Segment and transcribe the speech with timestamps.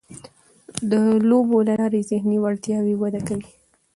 [0.91, 0.91] د
[1.29, 3.49] لوبو له لارې ذهني وړتیاوې وده کوي.